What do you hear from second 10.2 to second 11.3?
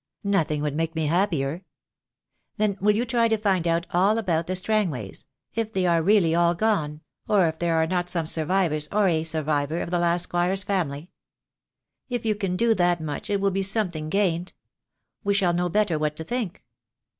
squire's family?